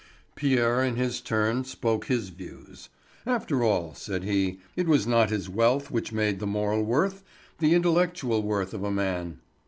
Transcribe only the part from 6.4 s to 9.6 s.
moral worth, the intellectual worth of a man.